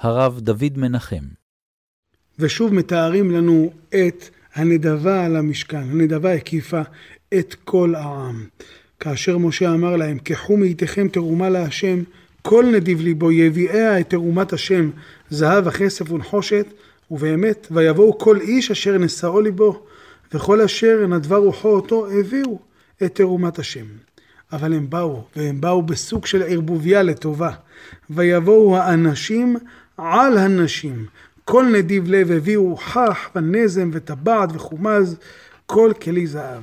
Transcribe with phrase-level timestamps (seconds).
[0.00, 1.24] הרב דוד מנחם.
[2.38, 6.82] ושוב מתארים לנו את הנדבה על המשכן, הנדבה הקיפה
[7.34, 8.46] את כל העם.
[9.00, 12.02] כאשר משה אמר להם, קחו מאיתכם תרומה להשם,
[12.42, 14.90] כל נדיב ליבו יביאיה את תרומת השם,
[15.30, 16.66] זהב הכסף ונחושת,
[17.10, 19.86] ובאמת, ויבואו כל איש אשר נשאו ליבו,
[20.34, 22.58] וכל אשר נדבה רוחו אותו, הביאו
[23.02, 23.86] את תרומת השם.
[24.52, 27.50] אבל הם באו, והם באו בסוג של ערבוביה לטובה.
[28.10, 29.56] ויבואו האנשים
[29.98, 31.06] על הנשים.
[31.44, 35.16] כל נדיב לב הביאו חח ונזם וטבעת וחומז,
[35.66, 36.62] כל כלי זהב.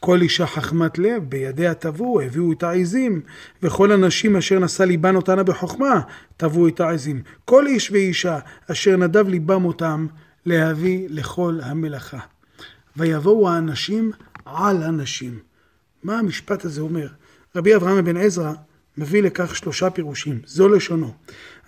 [0.00, 3.20] כל אישה חכמת לב, בידיה טבעו, הביאו את העזים,
[3.62, 6.00] וכל הנשים אשר נשא ליבן אותנה בחוכמה,
[6.36, 7.22] טבעו את העזים.
[7.44, 8.38] כל איש ואישה
[8.70, 10.06] אשר נדב ליבם אותם,
[10.46, 12.18] להביא לכל המלאכה.
[12.96, 14.10] ויבואו האנשים
[14.44, 15.38] על הנשים.
[16.02, 17.08] מה המשפט הזה אומר?
[17.56, 18.52] רבי אברהם בן עזרא
[18.98, 21.14] מביא לכך שלושה פירושים, זו לשונו.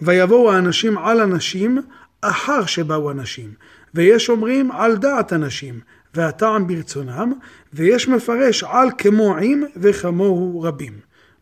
[0.00, 1.78] ויבואו האנשים על הנשים
[2.20, 3.52] אחר שבאו הנשים,
[3.94, 5.80] ויש אומרים על דעת הנשים,
[6.14, 7.32] והטעם ברצונם,
[7.72, 10.92] ויש מפרש על כמו עם וכמוהו רבים.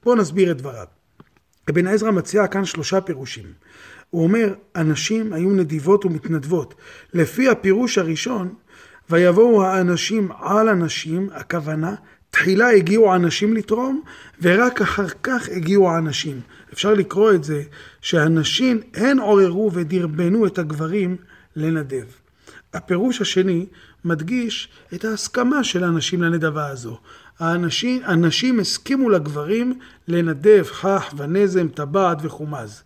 [0.04, 0.86] בואו נסביר את דבריו.
[1.70, 3.46] אבן עזרא מציע כאן שלושה פירושים.
[4.10, 6.74] הוא אומר, הנשים היו נדיבות ומתנדבות.
[7.14, 8.54] לפי הפירוש הראשון,
[9.10, 11.94] ויבואו האנשים על הנשים, הכוונה,
[12.38, 14.02] תחילה הגיעו האנשים לתרום,
[14.42, 16.40] ורק אחר כך הגיעו האנשים.
[16.72, 17.62] אפשר לקרוא את זה,
[18.00, 21.16] שהנשים הן עוררו ודרבנו את הגברים
[21.56, 22.04] לנדב.
[22.74, 23.66] הפירוש השני
[24.04, 26.98] מדגיש את ההסכמה של הנשים לנדבה הזו.
[27.38, 32.82] האנשים, הנשים הסכימו לגברים לנדב חח ונזם, טבעת וחומז.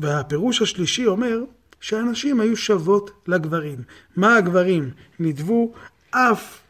[0.00, 1.40] והפירוש השלישי אומר
[1.80, 3.78] שהנשים היו שוות לגברים.
[4.16, 5.72] מה הגברים נדבו?
[6.10, 6.62] אף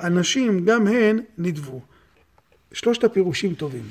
[0.00, 1.80] הנשים גם הן נדבו.
[2.72, 3.84] שלושת הפירושים טובים.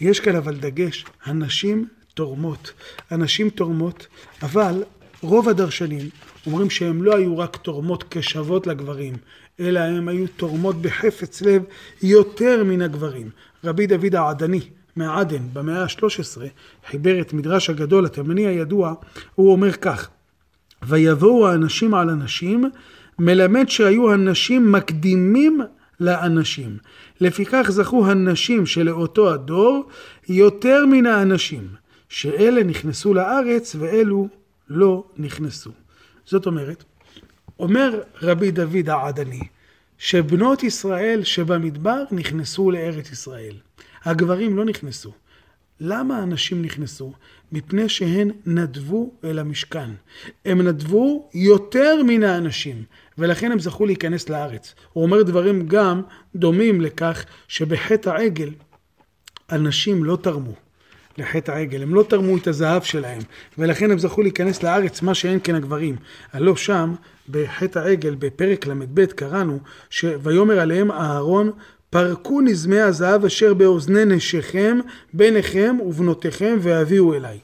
[0.00, 2.72] יש כאן אבל דגש, הנשים תורמות.
[3.10, 4.06] הנשים תורמות,
[4.42, 4.82] אבל
[5.22, 6.08] רוב הדרשנים
[6.46, 9.14] אומרים שהן לא היו רק תורמות כשוות לגברים,
[9.60, 11.62] אלא הן היו תורמות בחפץ לב
[12.02, 13.30] יותר מן הגברים.
[13.64, 14.60] רבי דוד העדני
[14.96, 16.40] מעדן במאה ה-13
[16.90, 18.94] חיבר את מדרש הגדול התימני הידוע,
[19.34, 20.08] הוא אומר כך:
[20.82, 22.70] ויבואו האנשים על הנשים,
[23.20, 25.60] מלמד שהיו הנשים מקדימים
[26.00, 26.78] לאנשים.
[27.20, 29.88] לפיכך זכו הנשים שלאותו הדור
[30.28, 31.68] יותר מן האנשים,
[32.08, 34.28] שאלה נכנסו לארץ ואלו
[34.68, 35.70] לא נכנסו.
[36.24, 36.84] זאת אומרת,
[37.58, 39.42] אומר רבי דוד העדני,
[39.98, 43.54] שבנות ישראל שבמדבר נכנסו לארץ ישראל.
[44.04, 45.12] הגברים לא נכנסו.
[45.80, 47.12] למה הנשים נכנסו?
[47.52, 49.90] מפני שהן נדבו אל המשכן.
[50.44, 52.84] הם נדבו יותר מן האנשים,
[53.18, 54.74] ולכן הם זכו להיכנס לארץ.
[54.92, 56.02] הוא אומר דברים גם
[56.34, 58.50] דומים לכך שבחטא העגל
[59.48, 60.52] הנשים לא תרמו.
[61.18, 61.82] לחטא העגל.
[61.82, 63.22] הם לא תרמו את הזהב שלהם,
[63.58, 65.96] ולכן הם זכו להיכנס לארץ, מה שאין כן הגברים.
[66.32, 66.94] הלא שם,
[67.28, 69.58] בחטא העגל, בפרק ל"ב, קראנו,
[70.22, 71.50] ויאמר עליהם אהרון,
[71.90, 74.78] פרקו נזמי הזהב אשר באוזני נשיכם,
[75.12, 77.38] בניכם ובנותיכם, והביאו אליי.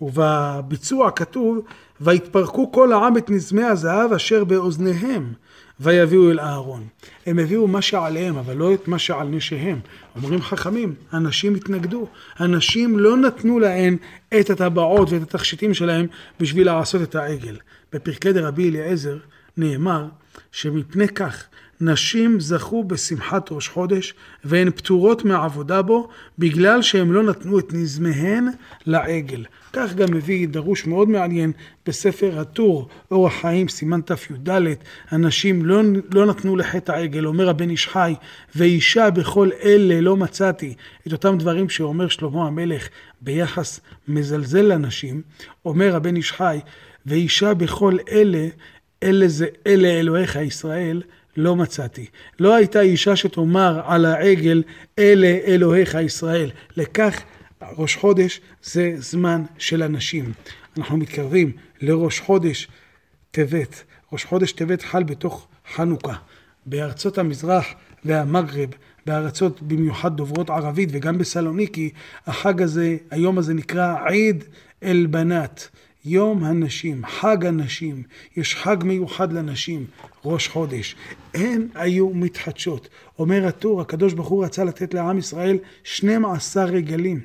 [0.00, 1.58] ובביצוע כתוב,
[2.00, 5.32] ויתפרקו כל העם את נזמי הזהב אשר באוזניהם.
[5.80, 6.86] ויביאו אל אהרון.
[7.26, 9.80] הם הביאו מה שעליהם, אבל לא את מה שעל נשיהם.
[10.16, 12.06] אומרים חכמים, הנשים התנגדו.
[12.36, 13.96] הנשים לא נתנו להן
[14.40, 16.06] את הטבעות ואת התכשיטים שלהם
[16.40, 17.56] בשביל לעשות את העגל.
[17.92, 19.16] בפרקי דרבי אליעזר
[19.56, 20.08] נאמר
[20.52, 21.44] שמפני כך
[21.82, 24.14] נשים זכו בשמחת ראש חודש
[24.44, 26.08] והן פטורות מהעבודה בו
[26.38, 28.48] בגלל שהם לא נתנו את נזמיהן
[28.86, 29.44] לעגל.
[29.72, 31.52] כך גם מביא דרוש מאוד מעניין
[31.86, 34.60] בספר הטור, אורח חיים, סימן תי"ד,
[35.10, 35.82] הנשים לא,
[36.14, 38.14] לא נתנו לחטא העגל, אומר הבן איש חי,
[38.54, 40.74] ואישה בכל אלה לא מצאתי,
[41.06, 42.88] את אותם דברים שאומר שלמה המלך
[43.20, 45.22] ביחס מזלזל לנשים,
[45.64, 46.58] אומר הבן איש חי,
[47.06, 48.48] ואישה בכל אלה,
[49.02, 51.02] אלה זה אלה אלוהיך ישראל,
[51.36, 52.06] לא מצאתי.
[52.40, 54.62] לא הייתה אישה שתאמר על העגל,
[54.98, 56.50] אלה אלוהיך ישראל.
[56.76, 57.22] לכך
[57.78, 60.32] ראש חודש זה זמן של אנשים.
[60.78, 62.68] אנחנו מתקרבים לראש חודש
[63.30, 63.84] טבת.
[64.12, 66.14] ראש חודש טבת חל בתוך חנוכה.
[66.66, 67.64] בארצות המזרח
[68.04, 68.68] והמגרב,
[69.06, 71.90] בארצות במיוחד דוברות ערבית וגם בסלוניקי,
[72.26, 74.44] החג הזה, היום הזה נקרא עיד
[74.82, 75.68] אל-בנת.
[76.04, 78.02] יום הנשים, חג הנשים,
[78.36, 79.86] יש חג מיוחד לנשים,
[80.24, 80.96] ראש חודש.
[81.34, 82.88] הן היו מתחדשות.
[83.18, 87.20] אומר הטור, הקדוש ברוך הוא רצה לתת לעם ישראל 12 רגלים.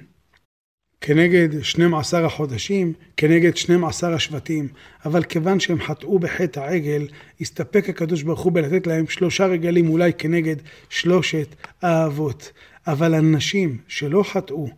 [1.01, 4.67] כנגד 12 החודשים, כנגד 12 השבטים,
[5.05, 7.07] אבל כיוון שהם חטאו בחטא העגל,
[7.41, 10.55] הסתפק הקדוש ברוך הוא בלתת להם שלושה רגלים אולי כנגד
[10.89, 12.51] שלושת האהבות.
[12.87, 14.69] אבל הנשים שלא חטאו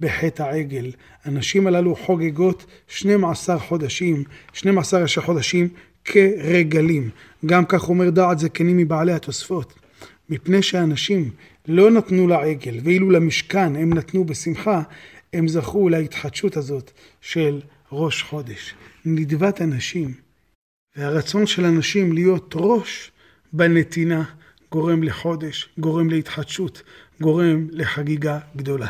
[0.00, 0.90] בחטא העגל.
[1.24, 5.68] הנשים הללו חוגגות 12 חודשים, 12 ראשי חודשים
[6.04, 7.10] כרגלים.
[7.46, 9.74] גם כך אומר דעת זקנים מבעלי התוספות.
[10.28, 11.30] מפני שאנשים
[11.68, 14.82] לא נתנו לעגל, ואילו למשכן הם נתנו בשמחה,
[15.32, 17.60] הם זכו להתחדשות הזאת של
[17.92, 18.74] ראש חודש.
[19.04, 20.14] נדבת הנשים
[20.96, 23.10] והרצון של אנשים להיות ראש
[23.52, 24.24] בנתינה
[24.72, 26.82] גורם לחודש, גורם להתחדשות,
[27.20, 28.88] גורם לחגיגה גדולה.